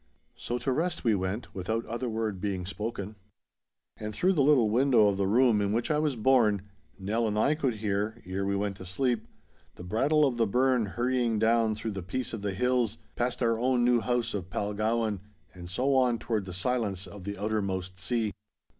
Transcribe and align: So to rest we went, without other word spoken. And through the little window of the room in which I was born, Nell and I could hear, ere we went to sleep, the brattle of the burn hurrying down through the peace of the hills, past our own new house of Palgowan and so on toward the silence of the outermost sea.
So 0.35 0.57
to 0.57 0.71
rest 0.71 1.03
we 1.03 1.13
went, 1.13 1.53
without 1.53 1.85
other 1.85 2.09
word 2.09 2.41
spoken. 2.67 3.17
And 3.97 4.15
through 4.15 4.33
the 4.33 4.41
little 4.41 4.67
window 4.71 5.05
of 5.07 5.17
the 5.17 5.27
room 5.27 5.61
in 5.61 5.73
which 5.73 5.91
I 5.91 5.99
was 5.99 6.15
born, 6.15 6.63
Nell 6.97 7.27
and 7.27 7.37
I 7.37 7.53
could 7.53 7.75
hear, 7.75 8.19
ere 8.25 8.43
we 8.43 8.55
went 8.55 8.77
to 8.77 8.85
sleep, 8.87 9.27
the 9.75 9.83
brattle 9.83 10.25
of 10.25 10.37
the 10.37 10.47
burn 10.47 10.87
hurrying 10.87 11.37
down 11.37 11.75
through 11.75 11.91
the 11.91 12.01
peace 12.01 12.33
of 12.33 12.41
the 12.41 12.55
hills, 12.55 12.97
past 13.15 13.43
our 13.43 13.59
own 13.59 13.85
new 13.85 13.99
house 13.99 14.33
of 14.33 14.49
Palgowan 14.49 15.19
and 15.53 15.69
so 15.69 15.93
on 15.93 16.17
toward 16.17 16.45
the 16.45 16.51
silence 16.53 17.05
of 17.05 17.23
the 17.23 17.37
outermost 17.37 17.99
sea. 17.99 18.33